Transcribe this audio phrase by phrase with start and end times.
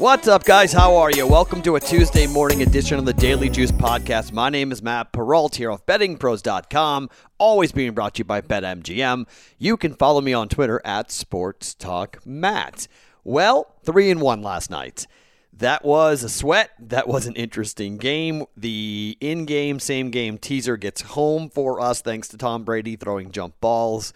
[0.00, 0.72] What's up, guys?
[0.72, 1.26] How are you?
[1.26, 4.32] Welcome to a Tuesday morning edition of the Daily Juice Podcast.
[4.32, 9.26] My name is Matt Perrault here of BettingPros.com, always being brought to you by BetMGM.
[9.58, 12.88] You can follow me on Twitter at Sports Talk Matt.
[13.24, 15.06] Well, three and one last night.
[15.52, 16.70] That was a sweat.
[16.78, 18.46] That was an interesting game.
[18.56, 23.32] The in game, same game teaser gets home for us thanks to Tom Brady throwing
[23.32, 24.14] jump balls.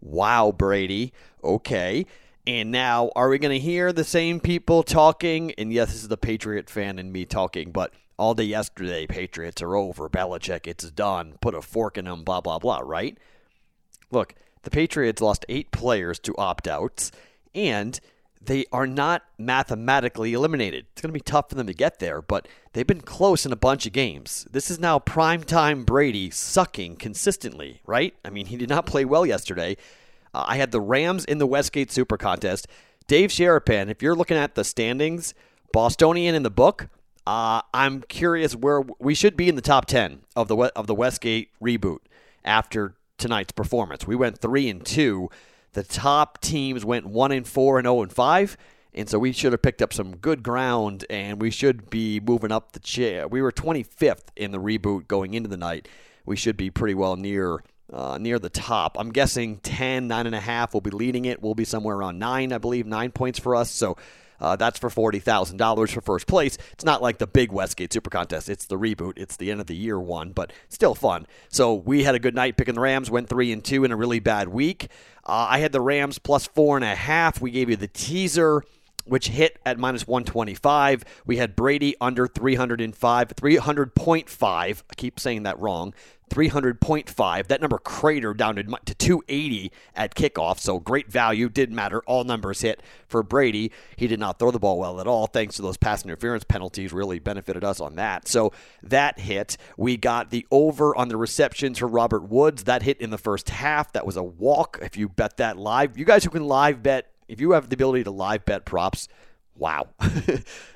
[0.00, 1.12] Wow, Brady.
[1.42, 2.06] Okay.
[2.46, 5.52] And now, are we going to hear the same people talking?
[5.52, 9.62] And yes, this is the Patriot fan and me talking, but all day yesterday, Patriots
[9.62, 10.08] are over.
[10.10, 11.38] Belichick, it's done.
[11.40, 13.16] Put a fork in them, blah, blah, blah, right?
[14.10, 17.10] Look, the Patriots lost eight players to opt outs,
[17.54, 17.98] and
[18.40, 20.86] they are not mathematically eliminated.
[20.92, 23.52] It's going to be tough for them to get there, but they've been close in
[23.52, 24.46] a bunch of games.
[24.50, 28.14] This is now primetime Brady sucking consistently, right?
[28.22, 29.76] I mean, he did not play well yesterday.
[30.34, 32.66] Uh, I had the Rams in the Westgate Super Contest.
[33.06, 35.34] Dave Sharapan, if you're looking at the standings,
[35.72, 36.88] Bostonian in the book,
[37.26, 40.94] uh, I'm curious where we should be in the top 10 of the of the
[40.94, 41.98] Westgate reboot
[42.44, 44.06] after tonight's performance.
[44.06, 45.28] We went 3 and 2.
[45.72, 48.56] The top teams went 1 and 4 and 0 and 5.
[48.96, 52.52] And so we should have picked up some good ground and we should be moving
[52.52, 53.26] up the chair.
[53.26, 55.88] We were 25th in the reboot going into the night.
[56.24, 57.60] We should be pretty well near
[57.94, 58.98] uh, near the top.
[58.98, 61.40] I'm guessing 10, 9.5 will be leading it.
[61.40, 63.70] We'll be somewhere around 9, I believe, 9 points for us.
[63.70, 63.96] So
[64.40, 66.58] uh, that's for $40,000 for first place.
[66.72, 68.48] It's not like the big Westgate Super Contest.
[68.48, 69.12] It's the reboot.
[69.16, 71.26] It's the end of the year one, but still fun.
[71.48, 73.96] So we had a good night picking the Rams, went 3 and 2 in a
[73.96, 74.88] really bad week.
[75.24, 77.40] Uh, I had the Rams plus 4.5.
[77.40, 78.64] We gave you the teaser
[79.04, 81.04] which hit at minus 125.
[81.26, 84.82] We had Brady under 305, 300.5.
[84.90, 85.94] I keep saying that wrong.
[86.30, 87.46] 300.5.
[87.46, 91.48] That number cratered down to, to 280 at kickoff, so great value.
[91.48, 92.02] Didn't matter.
[92.06, 93.70] All numbers hit for Brady.
[93.96, 96.92] He did not throw the ball well at all, thanks to those pass interference penalties,
[96.92, 98.26] really benefited us on that.
[98.26, 98.52] So
[98.82, 99.56] that hit.
[99.76, 102.64] We got the over on the receptions for Robert Woods.
[102.64, 103.92] That hit in the first half.
[103.92, 105.96] That was a walk if you bet that live.
[105.98, 109.08] You guys who can live bet, if you have the ability to live bet props,
[109.56, 109.88] wow.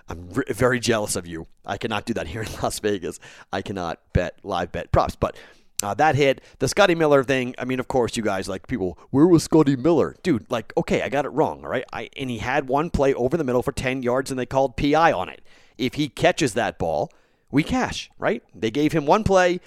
[0.09, 1.47] I'm re- very jealous of you.
[1.66, 3.19] I cannot do that here in Las Vegas.
[3.53, 5.36] I cannot bet live bet props, but
[5.82, 7.54] uh, that hit the Scotty Miller thing.
[7.56, 8.98] I mean, of course, you guys like people.
[9.10, 10.50] Where was Scotty Miller, dude?
[10.50, 11.64] Like, okay, I got it wrong.
[11.64, 14.38] All right, I and he had one play over the middle for ten yards, and
[14.38, 15.42] they called PI on it.
[15.76, 17.12] If he catches that ball,
[17.53, 18.10] we cash.
[18.19, 18.42] Right?
[18.54, 19.60] They gave him one play.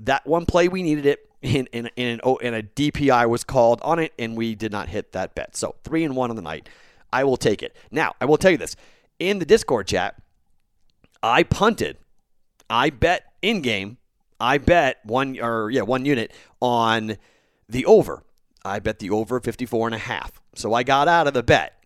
[0.00, 1.30] That one play, we needed it.
[1.44, 4.72] In, in, in, an, oh, and a DPI was called on it, and we did
[4.72, 5.54] not hit that bet.
[5.54, 6.70] So three and one on the night.
[7.12, 7.76] I will take it.
[7.90, 8.76] Now, I will tell you this
[9.18, 10.16] in the Discord chat,
[11.22, 11.98] I punted.
[12.68, 13.98] I bet in game.
[14.40, 17.16] I bet one or yeah, one unit on
[17.68, 18.24] the over.
[18.64, 20.32] I bet the over 54 and a half.
[20.54, 21.78] So I got out of the bet.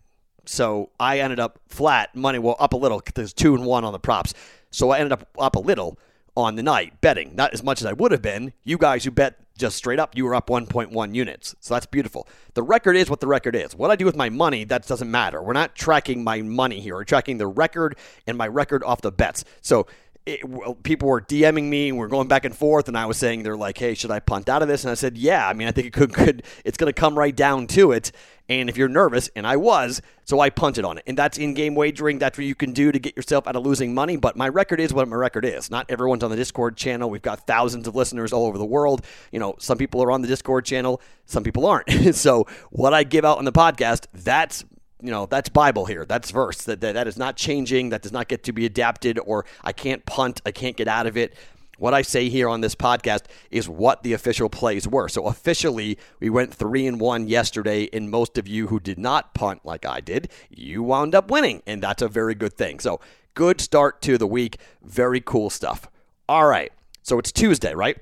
[0.45, 3.01] So I ended up flat money, well, up a little.
[3.13, 4.33] There's two and one on the props.
[4.71, 5.99] So I ended up up a little
[6.35, 7.35] on the night betting.
[7.35, 8.53] Not as much as I would have been.
[8.63, 11.55] You guys who bet just straight up, you were up 1.1 units.
[11.59, 12.27] So that's beautiful.
[12.53, 13.75] The record is what the record is.
[13.75, 15.41] What I do with my money, that doesn't matter.
[15.41, 16.95] We're not tracking my money here.
[16.95, 19.45] We're tracking the record and my record off the bets.
[19.61, 19.85] So
[20.29, 23.05] it, well, people were DMing me and we are going back and forth, and I
[23.05, 25.47] was saying they're like, "Hey, should I punt out of this?" And I said, "Yeah.
[25.47, 28.11] I mean, I think it could, could it's going to come right down to it."
[28.47, 31.03] And if you're nervous, and I was, so I punted on it.
[31.05, 32.17] And that's in game wagering.
[32.17, 34.17] That's what you can do to get yourself out of losing money.
[34.17, 35.69] But my record is what my record is.
[35.69, 37.11] Not everyone's on the Discord channel.
[37.11, 39.05] We've got thousands of listeners all over the world.
[39.31, 42.15] You know, some people are on the Discord channel, some people aren't.
[42.15, 44.65] so what I give out on the podcast, that's
[45.01, 48.11] you know that's bible here that's verse that, that that is not changing that does
[48.11, 51.33] not get to be adapted or i can't punt i can't get out of it
[51.79, 55.07] what I say here on this podcast is what the official plays were.
[55.07, 59.33] So officially, we went three and one yesterday, and most of you who did not
[59.33, 62.79] punt like I did, you wound up winning, and that's a very good thing.
[62.79, 62.99] So
[63.33, 64.57] good start to the week.
[64.83, 65.89] Very cool stuff.
[66.27, 66.71] All right,
[67.01, 67.97] so it's Tuesday, right?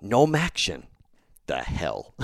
[0.00, 0.84] No Maction.
[1.46, 2.14] The hell.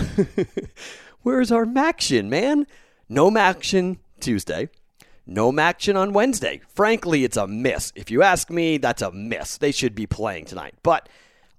[1.23, 2.67] Where's our Maction, man?
[3.13, 4.69] No Maction Tuesday.
[5.27, 6.61] No action on Wednesday.
[6.69, 7.93] Frankly, it's a miss.
[7.97, 9.59] If you ask me, that's a miss.
[9.59, 10.75] They should be playing tonight.
[10.85, 11.09] But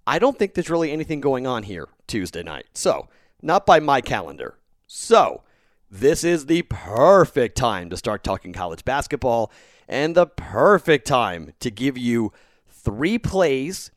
[0.08, 2.68] I don't think there's really anything going on here Tuesday night.
[2.74, 3.10] So,
[3.42, 4.56] not by my calendar.
[4.88, 5.44] So,
[5.90, 9.52] this is the perfect time to start talking college basketball
[9.90, 12.32] and the perfect time to give you
[12.70, 13.92] three plays,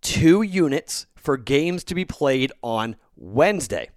[0.00, 3.90] two units for games to be played on Wednesday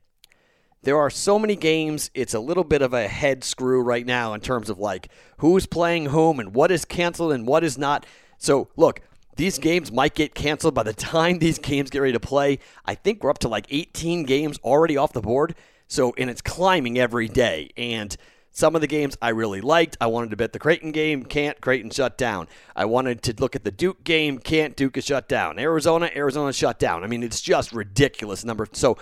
[0.84, 2.12] there are so many games.
[2.14, 5.66] It's a little bit of a head screw right now in terms of like who's
[5.66, 8.06] playing whom and what is canceled and what is not.
[8.38, 9.00] So, look,
[9.38, 12.60] these games might get canceled by the time these games get ready to play.
[12.86, 15.56] I think we're up to like 18 games already off the board.
[15.88, 17.72] So, and it's climbing every day.
[17.78, 18.16] And
[18.52, 19.98] Some of the games I really liked.
[20.00, 21.60] I wanted to bet the Creighton game, can't.
[21.60, 22.48] Creighton shut down.
[22.76, 24.76] I wanted to look at the Duke game, can't.
[24.76, 25.58] Duke is shut down.
[25.58, 27.04] Arizona, Arizona shut down.
[27.04, 28.68] I mean, it's just ridiculous number.
[28.74, 28.98] So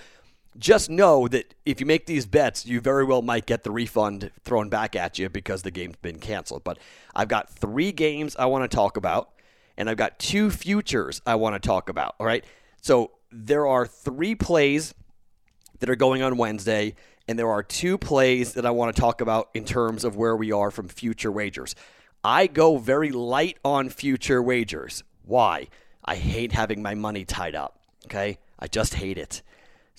[0.58, 4.32] just know that if you make these bets, you very well might get the refund
[4.44, 6.64] thrown back at you because the game's been canceled.
[6.64, 6.78] But
[7.16, 9.30] I've got three games I want to talk about,
[9.78, 12.16] and I've got two futures I want to talk about.
[12.20, 12.44] All right.
[12.82, 14.94] So there are three plays
[15.80, 16.96] that are going on Wednesday
[17.28, 20.36] and there are two plays that I want to talk about in terms of where
[20.36, 21.76] we are from future wagers.
[22.24, 25.04] I go very light on future wagers.
[25.24, 25.68] Why?
[26.04, 27.80] I hate having my money tied up.
[28.06, 28.38] Okay?
[28.60, 29.42] I just hate it.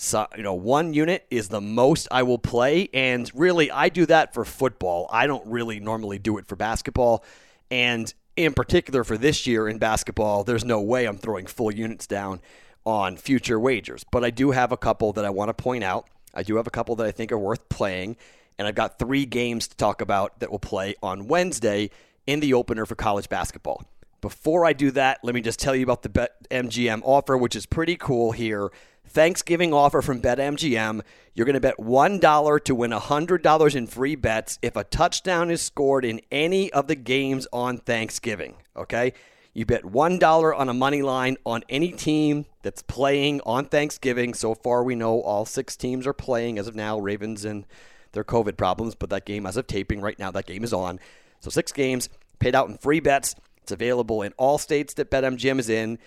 [0.03, 2.89] So, you know, one unit is the most I will play.
[2.93, 5.09] And really, I do that for football.
[5.13, 7.25] I don't really normally do it for basketball.
[7.71, 12.09] And in particular, for this year in basketball, there's no way I'm throwing full units
[12.09, 12.41] down
[12.85, 14.05] on future wagers.
[14.11, 16.09] But I do have a couple that I want to point out.
[16.35, 18.17] I do have a couple that I think are worth playing,
[18.59, 21.91] and I've got three games to talk about that will play on Wednesday
[22.27, 23.85] in the opener for college basketball.
[24.21, 27.67] Before I do that, let me just tell you about the MGM offer, which is
[27.67, 28.71] pretty cool here.
[29.09, 31.03] Thanksgiving offer from BetMGM.
[31.35, 35.63] You're going to bet $1 to win $100 in free bets if a touchdown is
[35.63, 38.57] scored in any of the games on Thanksgiving.
[38.77, 39.13] Okay?
[39.55, 44.33] You bet $1 on a money line on any team that's playing on Thanksgiving.
[44.33, 47.67] So far, we know all six teams are playing as of now Ravens and
[48.13, 51.01] their COVID problems, but that game, as of taping right now, that game is on.
[51.41, 52.09] So six games
[52.39, 53.35] paid out in free bets.
[53.63, 55.99] It's available in all states that BetMGM is in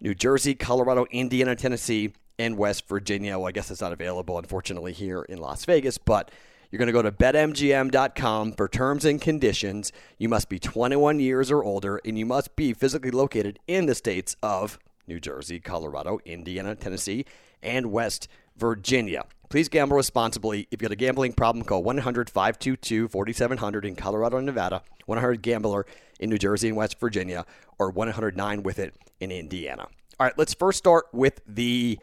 [0.00, 3.38] New Jersey, Colorado, Indiana, Tennessee, and West Virginia.
[3.38, 6.30] Well, I guess it's not available, unfortunately, here in Las Vegas, but
[6.70, 9.92] you're going to go to betmgm.com for terms and conditions.
[10.18, 13.94] You must be 21 years or older, and you must be physically located in the
[13.94, 17.24] states of New Jersey, Colorado, Indiana, Tennessee,
[17.62, 19.24] and West Virginia.
[19.48, 20.68] Please gamble responsibly.
[20.70, 24.82] If you have got a gambling problem, call 100 522 4700 in Colorado and Nevada,
[25.06, 25.86] 100 Gambler
[26.20, 27.46] in New Jersey and West Virginia,
[27.78, 29.86] or 109 with it in Indiana.
[30.20, 31.98] All right, let's first start with the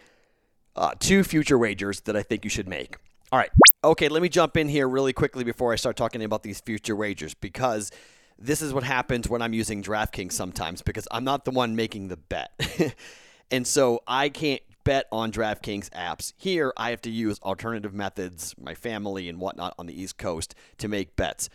[0.75, 2.97] uh, two future wagers that I think you should make.
[3.31, 3.49] All right.
[3.83, 6.95] Okay, let me jump in here really quickly before I start talking about these future
[6.95, 7.91] wagers because
[8.37, 12.09] this is what happens when I'm using DraftKings sometimes because I'm not the one making
[12.09, 12.51] the bet.
[13.51, 16.33] and so I can't bet on DraftKings apps.
[16.37, 20.55] Here, I have to use alternative methods, my family and whatnot on the East Coast
[20.77, 21.49] to make bets.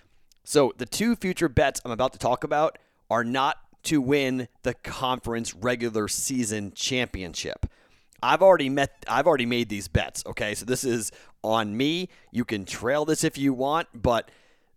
[0.45, 2.79] So the two future bets I'm about to talk about
[3.09, 7.67] are not to win the conference regular season championship.
[8.23, 10.55] I've already met I've already made these bets, okay?
[10.55, 11.13] So this is
[11.43, 12.09] on me.
[12.31, 14.31] You can trail this if you want, but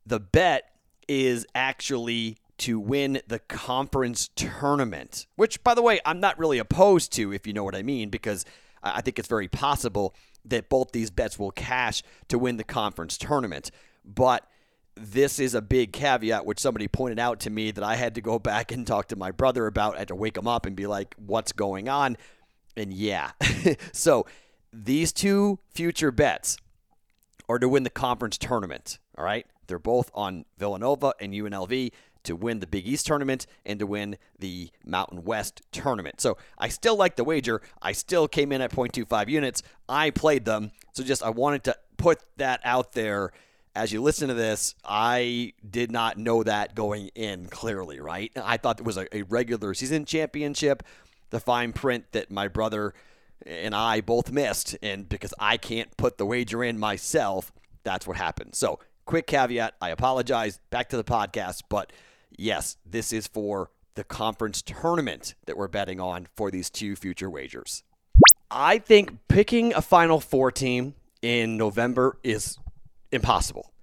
[0.06, 0.70] the bet
[1.08, 7.12] is actually to win the conference tournament, which by the way, I'm not really opposed
[7.14, 8.46] to if you know what I mean because
[8.82, 13.18] I think it's very possible that both these bets will cash to win the conference
[13.18, 13.72] tournament.
[14.06, 14.46] But
[14.96, 18.22] this is a big caveat, which somebody pointed out to me that I had to
[18.22, 19.96] go back and talk to my brother about.
[19.96, 22.18] I had to wake him up and be like, what's going on?
[22.76, 23.32] And yeah,
[23.92, 24.26] so
[24.72, 26.58] these two future bets
[27.48, 29.00] are to win the conference tournament.
[29.18, 29.46] All right.
[29.68, 31.92] They're both on Villanova and UNLV
[32.24, 36.22] to win the Big East tournament and to win the Mountain West tournament.
[36.22, 37.62] So I still like the wager.
[37.82, 39.62] I still came in at 0.25 units.
[39.88, 40.72] I played them.
[40.94, 43.32] So just I wanted to put that out there.
[43.76, 48.32] As you listen to this, I did not know that going in clearly, right?
[48.36, 50.84] I thought it was a, a regular season championship
[51.34, 52.94] the fine print that my brother
[53.46, 54.78] and I both missed.
[54.82, 57.52] And because I can't put the wager in myself,
[57.84, 58.56] that's what happened.
[58.56, 60.60] So, quick caveat I apologize.
[60.70, 61.64] Back to the podcast.
[61.68, 61.92] But
[62.38, 67.30] yes, this is for the conference tournament that we're betting on for these two future
[67.30, 67.84] wagers.
[68.50, 72.60] I think picking a Final Four team in November is
[73.12, 73.74] impossible.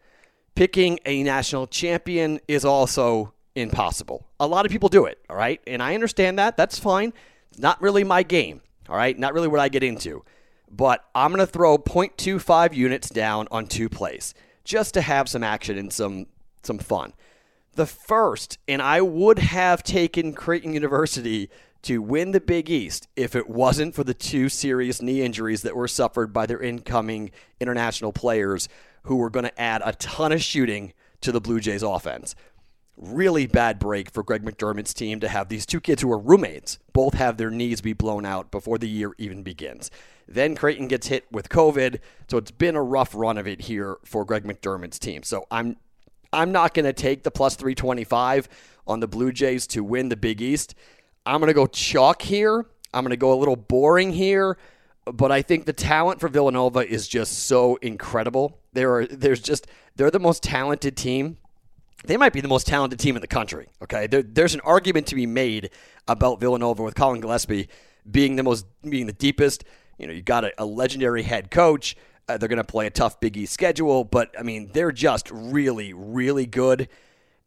[0.55, 4.27] Picking a national champion is also impossible.
[4.39, 5.61] A lot of people do it, all right?
[5.67, 6.57] And I understand that.
[6.57, 7.13] That's fine.
[7.59, 9.19] Not really my game, all right?
[9.19, 10.25] Not really what I get into.
[10.71, 15.43] But I'm going to throw 0.25 units down on two plays just to have some
[15.43, 16.27] action and some
[16.63, 17.15] some fun.
[17.75, 21.49] The first, and I would have taken Creighton University
[21.83, 25.75] to win the Big East if it wasn't for the two serious knee injuries that
[25.75, 28.69] were suffered by their incoming international players
[29.05, 30.93] who were going to add a ton of shooting
[31.23, 32.35] to the Blue Jays offense
[33.01, 36.79] really bad break for Greg McDermott's team to have these two kids who are roommates
[36.93, 39.91] both have their knees be blown out before the year even begins.
[40.29, 43.97] Then Creighton gets hit with COVID, so it's been a rough run of it here
[44.05, 45.23] for Greg McDermott's team.
[45.23, 45.77] So I'm
[46.33, 48.49] I'm not going to take the plus 325
[48.87, 50.77] on the Blue Jays to win the Big East.
[51.27, 52.67] I'm going to go chalk here.
[52.95, 54.57] I'm going to go a little boring here,
[55.05, 59.67] but I think the talent for Villanova is just so incredible There are there's just
[59.97, 61.39] they're the most talented team.
[62.05, 63.69] They might be the most talented team in the country.
[63.83, 65.71] Okay, there, there's an argument to be made
[66.09, 67.69] about Villanova with Collin Gillespie
[68.11, 69.65] being the most being the deepest.
[69.99, 71.97] You know, you got a, a legendary head coach.
[72.29, 75.31] Uh, they're going to play a tough Big East schedule, but I mean, they're just
[75.31, 76.89] really, really good.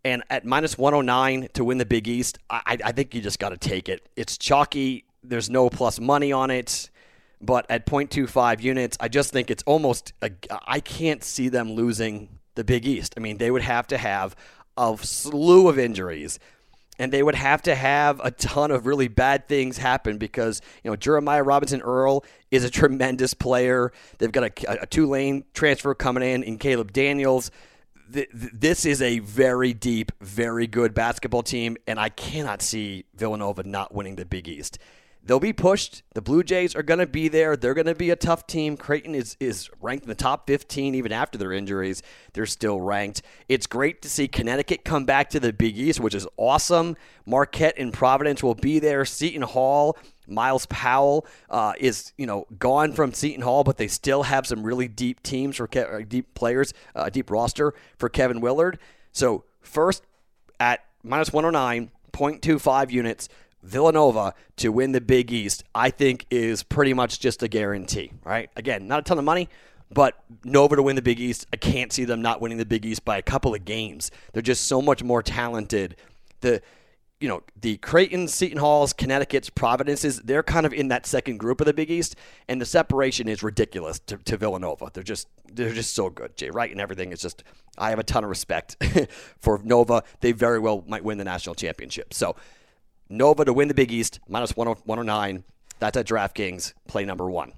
[0.05, 3.50] And at minus 109 to win the Big East, I, I think you just got
[3.50, 4.10] to take it.
[4.17, 5.05] It's chalky.
[5.24, 6.89] There's no plus money on it.
[7.39, 10.13] But at 0.25 units, I just think it's almost,
[10.50, 13.13] I can't see them losing the Big East.
[13.17, 14.36] I mean, they would have to have
[14.77, 16.39] a slew of injuries
[17.00, 20.89] and they would have to have a ton of really bad things happen because you
[20.91, 23.91] know Jeremiah Robinson Earl is a tremendous player.
[24.17, 27.51] They've got a, a Tulane transfer coming in in Caleb Daniels.
[28.10, 33.93] This is a very deep, very good basketball team, and I cannot see Villanova not
[33.93, 34.77] winning the Big East
[35.25, 36.03] they'll be pushed.
[36.13, 37.56] The Blue Jays are going to be there.
[37.56, 38.77] They're going to be a tough team.
[38.77, 42.01] Creighton is, is ranked in the top 15 even after their injuries.
[42.34, 43.22] They're still ranked.
[43.48, 46.96] It's great to see Connecticut come back to the Big East, which is awesome.
[47.25, 49.06] Marquette and Providence will be there.
[49.06, 54.24] Seton Hall, Myles Powell uh, is you know gone from Seton Hall, but they still
[54.24, 58.10] have some really deep teams for Ke- uh, deep players, a uh, deep roster for
[58.10, 58.80] Kevin Willard.
[59.12, 60.03] So first
[60.60, 61.92] at minus 109.
[62.13, 63.27] 0.25 units.
[63.63, 68.50] Villanova to win the Big East, I think is pretty much just a guarantee, right?
[68.55, 69.50] Again, not a ton of money,
[69.91, 72.86] but Nova to win the Big East, I can't see them not winning the Big
[72.86, 74.12] East by a couple of games.
[74.34, 75.96] They're just so much more talented.
[76.41, 76.62] The
[77.24, 81.62] you know, the Creighton, Seton Halls, Connecticut's, Providences, they're kind of in that second group
[81.62, 82.17] of the Big East,
[82.50, 84.91] and the separation is ridiculous to, to Villanova.
[84.93, 86.36] They're just they're just so good.
[86.36, 87.46] Jay Wright and everything is just
[87.77, 88.75] I have a ton of respect
[89.39, 90.03] for Nova.
[90.20, 92.13] They very well might win the national championship.
[92.13, 92.36] So
[93.10, 95.43] Nova to win the Big East, minus 109.
[95.79, 97.53] That's at DraftKings, play number one.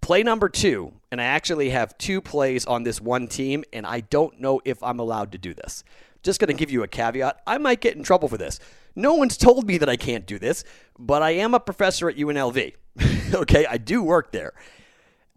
[0.00, 4.00] Play number two, and I actually have two plays on this one team, and I
[4.00, 5.82] don't know if I'm allowed to do this.
[6.22, 7.40] Just going to give you a caveat.
[7.46, 8.60] I might get in trouble for this.
[8.94, 10.62] No one's told me that I can't do this,
[10.98, 12.74] but I am a professor at UNLV.
[13.34, 14.52] okay, I do work there.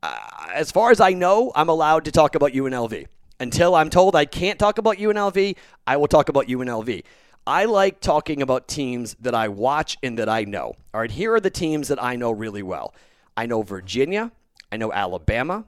[0.03, 0.17] Uh,
[0.53, 3.07] as far as I know, I'm allowed to talk about UNLV.
[3.39, 7.03] Until I'm told I can't talk about UNLV, I will talk about UNLV.
[7.47, 10.75] I like talking about teams that I watch and that I know.
[10.93, 12.93] All right, here are the teams that I know really well.
[13.37, 14.33] I know Virginia,
[14.69, 15.63] I know Alabama,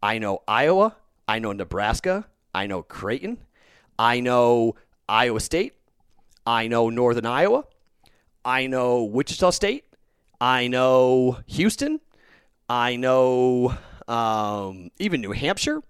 [0.00, 0.94] I know Iowa,
[1.26, 3.38] I know Nebraska, I know Creighton,
[3.98, 4.76] I know
[5.08, 5.72] Iowa State,
[6.46, 7.64] I know Northern Iowa,
[8.44, 9.82] I know Wichita State,
[10.40, 11.98] I know Houston,
[12.68, 15.82] I know um, even New Hampshire.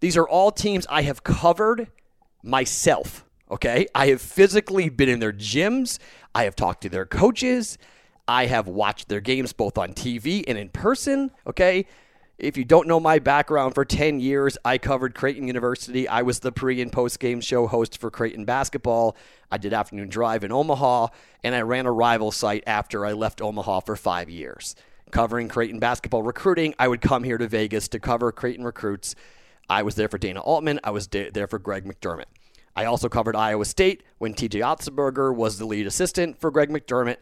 [0.00, 1.88] These are all teams I have covered
[2.42, 3.26] myself.
[3.50, 3.86] Okay.
[3.94, 5.98] I have physically been in their gyms.
[6.34, 7.78] I have talked to their coaches.
[8.26, 11.30] I have watched their games both on TV and in person.
[11.46, 11.86] Okay.
[12.38, 16.06] If you don't know my background, for 10 years, I covered Creighton University.
[16.06, 19.16] I was the pre and post game show host for Creighton basketball.
[19.50, 21.08] I did afternoon drive in Omaha,
[21.42, 24.76] and I ran a rival site after I left Omaha for five years.
[25.10, 29.16] Covering Creighton basketball recruiting, I would come here to Vegas to cover Creighton recruits.
[29.68, 32.26] I was there for Dana Altman, I was there for Greg McDermott.
[32.78, 37.16] I also covered Iowa State when TJ Otzelberger was the lead assistant for Greg McDermott,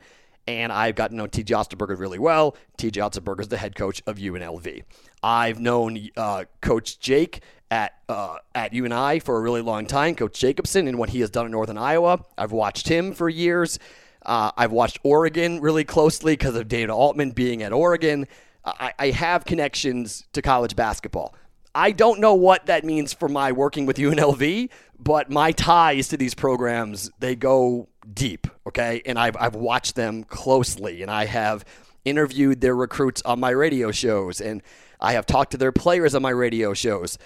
[0.46, 2.54] and I've gotten to know TJ Otzelberger really well.
[2.76, 4.82] TJ Otzelberger is the head coach of UNLV.
[5.22, 10.38] I've known uh, Coach Jake at uh, at UNI for a really long time, Coach
[10.38, 12.22] Jacobson, and what he has done in Northern Iowa.
[12.36, 13.78] I've watched him for years.
[14.26, 18.26] Uh, I've watched Oregon really closely because of Dana Altman being at Oregon.
[18.62, 21.34] I, I have connections to college basketball.
[21.76, 26.16] I don't know what that means for my working with UNLV, but my ties to
[26.16, 29.02] these programs, they go deep, okay?
[29.04, 31.66] And I've, I've watched them closely, and I have
[32.06, 34.62] interviewed their recruits on my radio shows, and
[35.02, 37.18] I have talked to their players on my radio shows.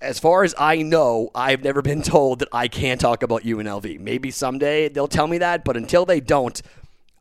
[0.00, 3.98] As far as I know, I've never been told that I can't talk about UNLV.
[3.98, 6.62] Maybe someday they'll tell me that, but until they don't,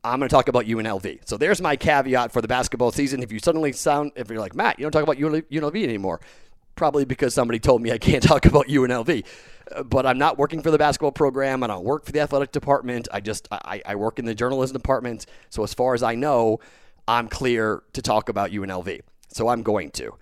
[0.03, 1.21] I'm going to talk about UNLV.
[1.25, 3.21] So there's my caveat for the basketball season.
[3.21, 6.21] If you suddenly sound, if you're like, Matt, you don't talk about UNLV anymore,
[6.75, 9.23] probably because somebody told me I can't talk about UNLV.
[9.71, 11.63] Uh, but I'm not working for the basketball program.
[11.63, 13.07] I don't work for the athletic department.
[13.11, 15.27] I just, I, I work in the journalism department.
[15.49, 16.59] So as far as I know,
[17.07, 19.01] I'm clear to talk about UNLV.
[19.29, 20.17] So I'm going to.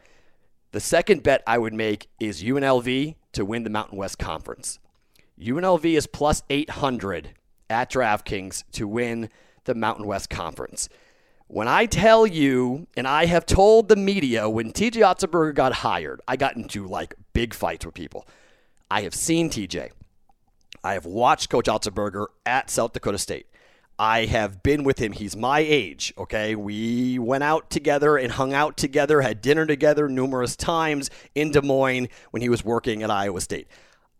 [0.72, 4.78] The second bet I would make is UNLV to win the Mountain West Conference.
[5.42, 7.32] UNLV is plus 800
[7.70, 9.30] at DraftKings to win
[9.66, 10.90] the Mountain West Conference.
[11.48, 16.22] When I tell you, and I have told the media when TJ Otzelberger got hired,
[16.28, 18.28] I got into like big fights with people.
[18.92, 19.90] I have seen TJ.
[20.84, 23.48] I have watched Coach Otzelberger at South Dakota State.
[23.98, 25.12] I have been with him.
[25.12, 26.56] He's my age, okay?
[26.56, 31.62] We went out together and hung out together, had dinner together numerous times in Des
[31.62, 33.68] Moines when he was working at Iowa State.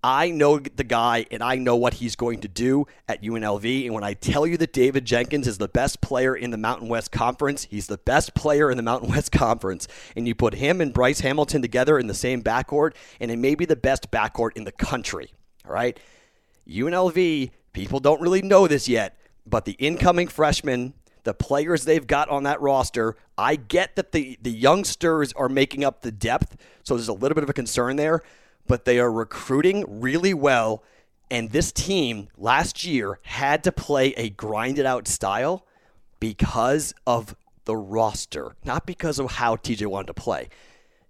[0.04, 3.86] I know the guy and I know what he's going to do at UNLV.
[3.86, 6.88] And when I tell you that David Jenkins is the best player in the Mountain
[6.88, 9.88] West Conference, he's the best player in the Mountain West Conference.
[10.16, 13.56] And you put him and Bryce Hamilton together in the same backcourt, and it may
[13.56, 15.34] be the best backcourt in the country.
[15.66, 16.00] All right?
[16.68, 20.94] UNLV, people don't really know this yet, but the incoming freshmen
[21.26, 23.18] the players they've got on that roster.
[23.38, 27.36] I get that the, the youngsters are making up the depth, so there's a little
[27.36, 28.24] bit of a concern there
[28.70, 30.84] but they are recruiting really well.
[31.30, 35.66] And this team last year had to play a grinded out style
[36.20, 37.36] because of
[37.66, 40.50] the roster, not because of how TJ wanted to play.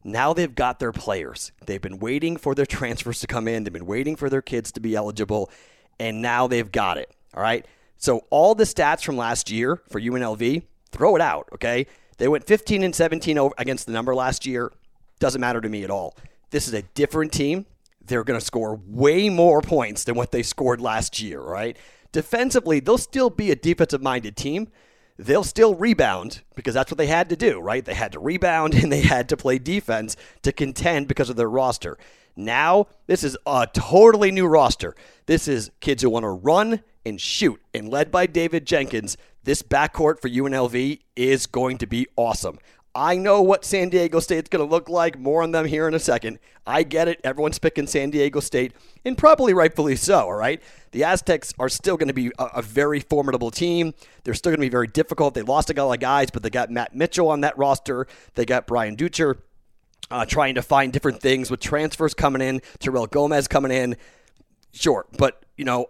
[0.03, 1.51] Now they've got their players.
[1.65, 4.71] They've been waiting for their transfers to come in, they've been waiting for their kids
[4.71, 5.51] to be eligible,
[5.99, 7.11] and now they've got it.
[7.33, 7.65] All right.
[7.97, 11.85] So, all the stats from last year for UNLV, throw it out, okay?
[12.17, 14.71] They went 15 and 17 against the number last year.
[15.19, 16.15] Doesn't matter to me at all.
[16.51, 17.65] This is a different team.
[18.03, 21.77] They're going to score way more points than what they scored last year, right?
[22.11, 24.69] Defensively, they'll still be a defensive minded team.
[25.17, 27.83] They'll still rebound because that's what they had to do, right?
[27.83, 31.49] They had to rebound and they had to play defense to contend because of their
[31.49, 31.97] roster.
[32.35, 34.95] Now, this is a totally new roster.
[35.25, 37.61] This is kids who want to run and shoot.
[37.73, 42.59] And led by David Jenkins, this backcourt for UNLV is going to be awesome.
[42.95, 45.17] I know what San Diego State's going to look like.
[45.17, 46.39] More on them here in a second.
[46.65, 47.21] I get it.
[47.23, 48.73] Everyone's picking San Diego State,
[49.05, 50.61] and probably rightfully so, all right?
[50.91, 53.93] The Aztecs are still going to be a, a very formidable team.
[54.23, 55.33] They're still going to be very difficult.
[55.33, 58.07] They lost a couple of guys, but they got Matt Mitchell on that roster.
[58.35, 59.37] They got Brian Dutcher
[60.11, 63.97] uh, trying to find different things with transfers coming in, Terrell Gomez coming in.
[64.71, 65.89] Sure, but, you know,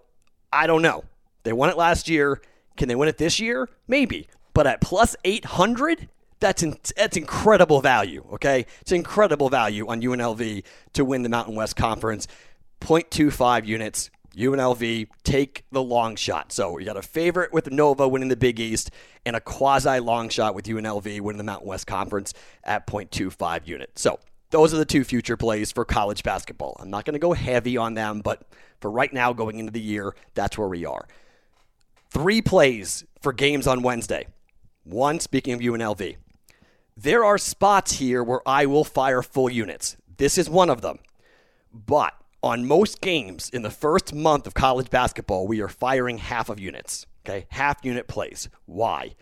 [0.51, 1.05] I don't know.
[1.43, 2.41] They won it last year.
[2.77, 3.69] Can they win it this year?
[3.87, 4.27] Maybe.
[4.53, 8.25] But at plus 800, that's in, that's incredible value.
[8.33, 12.27] Okay, it's incredible value on UNLV to win the Mountain West Conference.
[12.81, 14.09] 0.25 units.
[14.35, 16.51] UNLV take the long shot.
[16.51, 18.91] So you got a favorite with Nova winning the Big East
[19.25, 24.01] and a quasi long shot with UNLV winning the Mountain West Conference at 0.25 units.
[24.01, 24.19] So
[24.51, 26.77] those are the two future plays for college basketball.
[26.79, 28.43] I'm not going to go heavy on them, but
[28.79, 31.07] for right now, going into the year, that's where we are.
[32.09, 34.27] Three plays for games on Wednesday.
[34.83, 36.15] One, speaking of UNLV,
[37.03, 39.95] there are spots here where I will fire full units.
[40.17, 40.99] This is one of them.
[41.73, 46.49] But on most games in the first month of college basketball, we are firing half
[46.49, 47.05] of units.
[47.25, 48.49] Okay, half unit plays.
[48.65, 49.15] Why?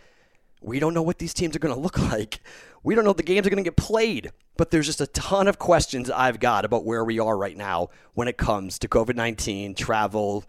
[0.59, 2.39] We don't know what these teams are going to look like.
[2.83, 4.31] We don't know if the games are going to get played.
[4.55, 7.89] But there's just a ton of questions I've got about where we are right now
[8.15, 10.45] when it comes to COVID 19, travel,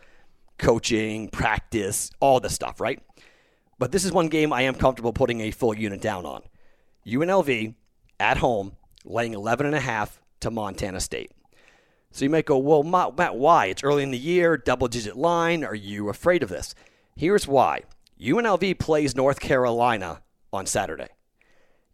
[0.56, 3.02] coaching, practice, all this stuff, right?
[3.78, 6.42] But this is one game I am comfortable putting a full unit down on.
[7.06, 7.74] UNLV
[8.20, 11.32] at home laying 11 and a half to Montana State.
[12.10, 13.66] So you might go, well, Matt, why?
[13.66, 15.64] It's early in the year, double digit line.
[15.64, 16.74] Are you afraid of this?
[17.16, 17.82] Here's why
[18.20, 21.08] UNLV plays North Carolina on Saturday.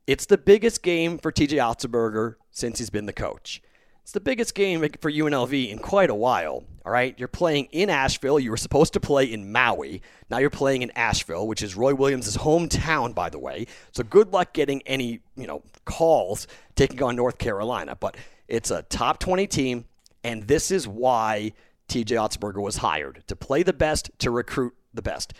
[0.06, 3.62] It's the biggest game for TJ Otzelberger since he's been the coach.
[4.02, 6.64] It's the biggest game for UNLV in quite a while.
[6.86, 8.38] All right, you're playing in Asheville.
[8.38, 10.02] You were supposed to play in Maui.
[10.28, 13.66] Now you're playing in Asheville, which is Roy Williams' hometown, by the way.
[13.92, 17.96] So good luck getting any you know calls taking on North Carolina.
[17.96, 18.16] But
[18.48, 19.86] it's a top 20 team,
[20.22, 21.54] and this is why
[21.88, 25.32] TJ Otzelberger was hired to play the best, to recruit the best.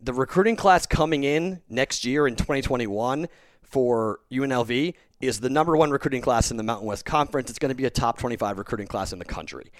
[0.00, 3.28] The recruiting class coming in next year in 2021
[3.62, 7.48] for UNLV is the number one recruiting class in the Mountain West Conference.
[7.48, 9.70] It's going to be a top 25 recruiting class in the country.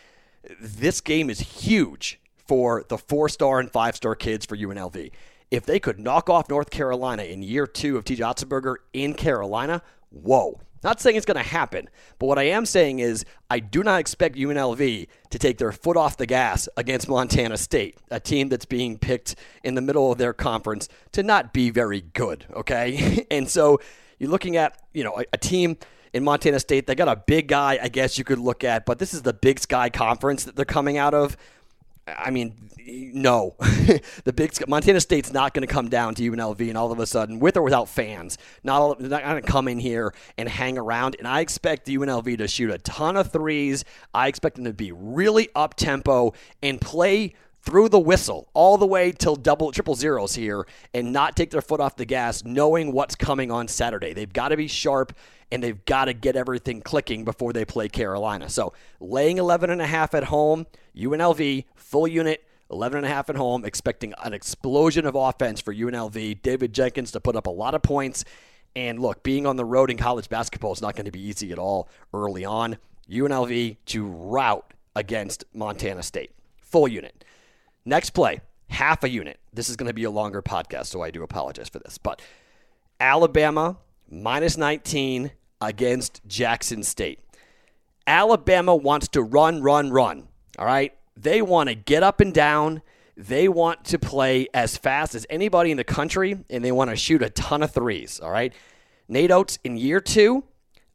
[0.60, 5.10] This game is huge for the four star and five star kids for UNLV.
[5.50, 9.82] If they could knock off North Carolina in year two of TJ Otzelberger in Carolina,
[10.10, 10.60] whoa.
[10.82, 14.00] Not saying it's going to happen, but what I am saying is I do not
[14.00, 18.66] expect UNLV to take their foot off the gas against Montana State, a team that's
[18.66, 23.26] being picked in the middle of their conference to not be very good, okay?
[23.30, 23.80] and so
[24.18, 25.78] you're looking at, you know, a, a team
[26.14, 26.86] in Montana State.
[26.86, 29.34] They got a big guy, I guess you could look at, but this is the
[29.34, 31.36] Big Sky Conference that they're coming out of.
[32.06, 33.56] I mean, no.
[34.24, 37.06] the big Montana State's not going to come down to UNLV and all of a
[37.06, 40.78] sudden, with or without fans, not all, not going to come in here and hang
[40.78, 41.16] around.
[41.18, 43.84] And I expect the UNLV to shoot a ton of threes.
[44.12, 48.86] I expect them to be really up tempo and play through the whistle all the
[48.86, 52.92] way till double triple zeros here and not take their foot off the gas knowing
[52.92, 54.12] what's coming on Saturday.
[54.12, 55.14] They've got to be sharp
[55.50, 58.48] and they've got to get everything clicking before they play Carolina.
[58.48, 63.30] So, laying 11 and a half at home, UNLV full unit 11 and a half
[63.30, 66.42] at home, expecting an explosion of offense for UNLV.
[66.42, 68.24] David Jenkins to put up a lot of points.
[68.74, 71.52] And look, being on the road in college basketball is not going to be easy
[71.52, 72.78] at all early on.
[73.08, 76.32] UNLV to rout against Montana State.
[76.56, 77.24] Full unit.
[77.84, 79.38] Next play, half a unit.
[79.52, 81.98] This is going to be a longer podcast, so I do apologize for this.
[81.98, 82.22] But
[82.98, 83.76] Alabama
[84.10, 87.20] minus 19 against Jackson State.
[88.06, 90.28] Alabama wants to run, run, run.
[90.58, 90.94] All right.
[91.16, 92.82] They want to get up and down.
[93.16, 96.96] They want to play as fast as anybody in the country, and they want to
[96.96, 98.20] shoot a ton of threes.
[98.20, 98.52] All right.
[99.08, 100.44] Nate Oats in year two,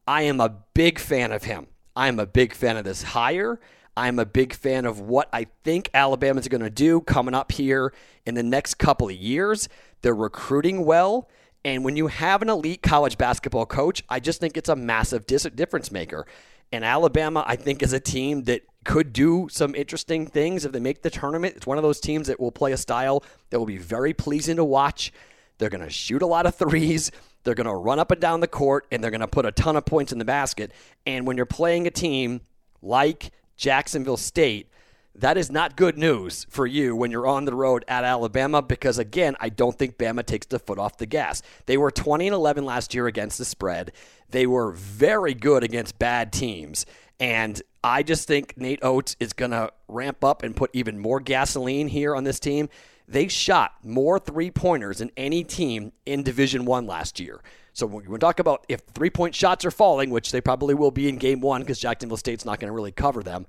[0.07, 1.67] I am a big fan of him.
[1.95, 3.59] I am a big fan of this hire.
[3.99, 7.93] I'm a big fan of what I think Alabama's going to do coming up here
[8.25, 9.67] in the next couple of years.
[10.03, 11.27] They're recruiting well.
[11.65, 15.27] And when you have an elite college basketball coach, I just think it's a massive
[15.27, 16.25] difference maker.
[16.71, 20.79] And Alabama, I think, is a team that could do some interesting things if they
[20.79, 21.57] make the tournament.
[21.57, 24.55] It's one of those teams that will play a style that will be very pleasing
[24.55, 25.11] to watch.
[25.57, 27.11] They're going to shoot a lot of threes.
[27.43, 29.51] They're going to run up and down the court, and they're going to put a
[29.51, 30.71] ton of points in the basket.
[31.05, 32.39] And when you're playing a team
[32.81, 34.69] like Jacksonville State,
[35.13, 38.97] that is not good news for you when you're on the road at Alabama because,
[38.97, 41.41] again, I don't think Bama takes the foot off the gas.
[41.65, 43.91] They were 20 and 11 last year against the spread.
[44.29, 46.85] They were very good against bad teams.
[47.19, 51.19] And I just think Nate Oats is going to ramp up and put even more
[51.19, 52.69] gasoline here on this team.
[53.09, 57.41] They shot more three pointers than any team in Division One last year.
[57.73, 60.91] So when we talk about if three point shots are falling, which they probably will
[60.91, 63.45] be in Game One because Jacksonville State's not going to really cover them.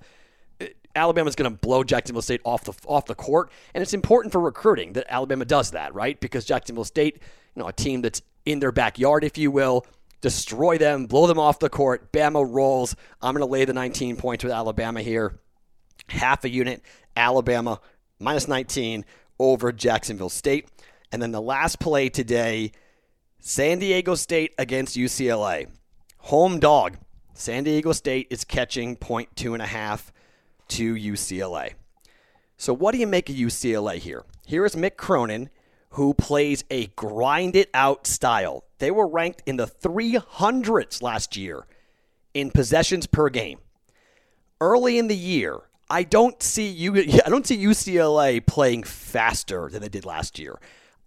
[0.59, 4.31] Eh, Alabama's going to blow Jacksonville State off the off the court, and it's important
[4.31, 6.19] for recruiting that Alabama does that, right?
[6.19, 7.19] Because Jacksonville State,
[7.55, 9.85] you know, a team that's in their backyard, if you will,
[10.21, 12.11] destroy them, blow them off the court.
[12.11, 12.95] Bama rolls.
[13.21, 15.39] I'm going to lay the 19 points with Alabama here.
[16.09, 16.81] Half a unit,
[17.15, 17.79] Alabama
[18.19, 19.05] minus 19
[19.39, 20.69] over Jacksonville State.
[21.11, 22.71] And then the last play today,
[23.43, 25.67] San Diego State against UCLA.
[26.19, 26.97] Home dog.
[27.33, 30.13] San Diego State is catching point two and a half
[30.67, 31.73] to UCLA.
[32.57, 34.25] So, what do you make of UCLA here?
[34.45, 35.49] Here is Mick Cronin,
[35.91, 38.63] who plays a grind it out style.
[38.77, 41.65] They were ranked in the 300s last year
[42.35, 43.57] in possessions per game.
[44.59, 49.81] Early in the year, I don't see you I don't see UCLA playing faster than
[49.81, 50.59] they did last year.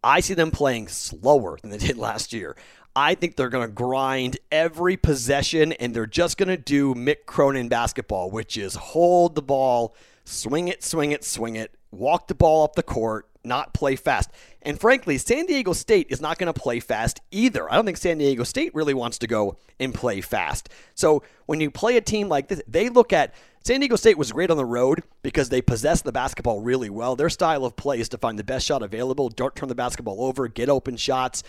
[0.04, 2.56] I see them playing slower than they did last year.
[2.94, 7.26] I think they're going to grind every possession and they're just going to do Mick
[7.26, 12.34] Cronin basketball, which is hold the ball, swing it, swing it, swing it, walk the
[12.34, 14.30] ball up the court, not play fast.
[14.62, 17.70] And frankly, San Diego State is not going to play fast either.
[17.70, 20.68] I don't think San Diego State really wants to go and play fast.
[20.94, 24.32] So when you play a team like this, they look at San Diego State was
[24.32, 27.16] great on the road because they possess the basketball really well.
[27.16, 30.22] Their style of play is to find the best shot available, don't turn the basketball
[30.22, 31.42] over, get open shots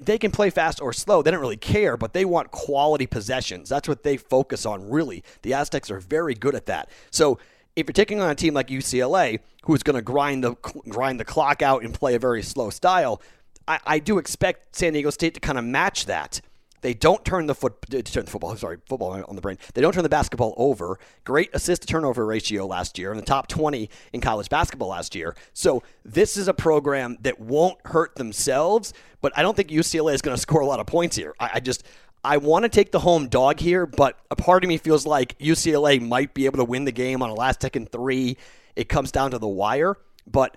[0.00, 1.22] they can play fast or slow.
[1.22, 3.68] They don't really care, but they want quality possessions.
[3.68, 5.24] That's what they focus on, really.
[5.42, 6.90] The Aztecs are very good at that.
[7.10, 7.38] So
[7.80, 10.54] if you're taking on a team like UCLA, who's going to grind the
[10.88, 13.20] grind the clock out and play a very slow style,
[13.66, 16.40] I, I do expect San Diego State to kind of match that.
[16.82, 18.56] They don't turn the foot uh, turn the football.
[18.56, 19.58] Sorry, football on the brain.
[19.74, 20.98] They don't turn the basketball over.
[21.24, 25.14] Great assist to turnover ratio last year, in the top 20 in college basketball last
[25.14, 25.36] year.
[25.52, 28.94] So this is a program that won't hurt themselves.
[29.20, 31.34] But I don't think UCLA is going to score a lot of points here.
[31.38, 31.84] I, I just
[32.22, 35.38] I want to take the home dog here, but a part of me feels like
[35.38, 38.36] UCLA might be able to win the game on a last second three.
[38.76, 40.56] It comes down to the wire, but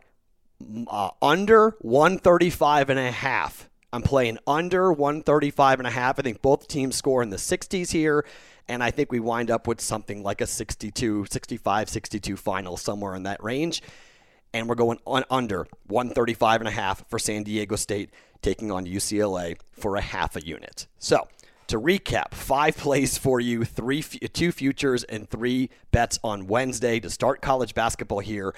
[0.88, 6.17] uh, under 135 and a half I'm playing under 135 and a half.
[6.17, 8.26] I think both teams score in the 60s here.
[8.67, 13.13] And I think we wind up with something like a 62, 65, 62 final, somewhere
[13.13, 13.84] in that range.
[14.52, 18.10] And we're going on under 135 and a half for San Diego State,
[18.41, 20.88] taking on UCLA for a half a unit.
[20.97, 21.28] So,
[21.73, 27.09] to recap, five plays for you, three, two futures, and three bets on Wednesday to
[27.09, 28.53] start college basketball here.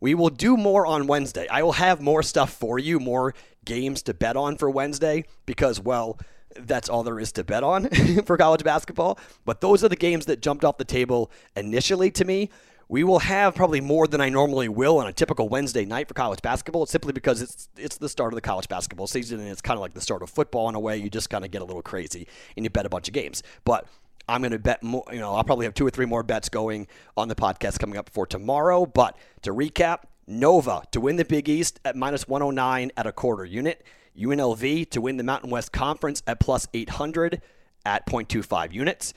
[0.00, 1.48] We will do more on Wednesday.
[1.48, 5.80] I will have more stuff for you, more games to bet on for Wednesday because,
[5.80, 6.18] well,
[6.58, 7.88] that's all there is to bet on
[8.26, 9.18] for college basketball.
[9.46, 12.50] But those are the games that jumped off the table initially to me.
[12.90, 16.14] We will have probably more than I normally will on a typical Wednesday night for
[16.14, 16.84] college basketball.
[16.84, 19.76] It's simply because it's it's the start of the college basketball season and it's kind
[19.76, 20.96] of like the start of football in a way.
[20.96, 23.42] You just kind of get a little crazy and you bet a bunch of games.
[23.64, 23.86] But
[24.26, 26.48] I'm going to bet more, you know, I'll probably have two or three more bets
[26.48, 28.86] going on the podcast coming up for tomorrow.
[28.86, 33.44] But to recap, Nova to win the Big East at minus 109 at a quarter
[33.44, 33.84] unit.
[34.18, 37.40] UNLV to win the Mountain West Conference at plus 800
[37.84, 39.14] at 0.25 units.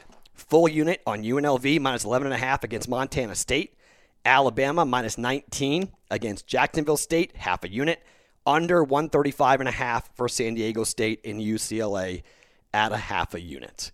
[0.50, 3.76] Full unit on UNLV minus 11.5 against Montana State.
[4.26, 8.02] Alabama minus 19 against Jacksonville State, half a unit.
[8.46, 12.24] Under 135 and a half for San Diego State and UCLA
[12.74, 13.92] at a half a unit.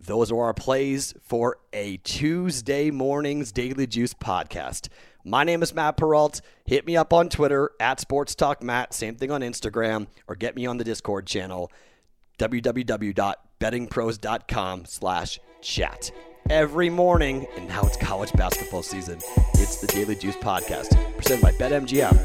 [0.00, 4.88] Those are our plays for a Tuesday morning's Daily Juice podcast.
[5.24, 6.40] My name is Matt Perrault.
[6.64, 8.94] Hit me up on Twitter at Sports Talk Matt.
[8.94, 11.72] Same thing on Instagram, or get me on the Discord channel
[12.38, 16.10] www.bettingpros.com slash chat.
[16.50, 19.18] Every morning, and now it's college basketball season,
[19.54, 22.16] it's the Daily Juice Podcast, presented by BetMGM,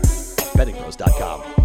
[0.54, 1.63] bettingpros.com.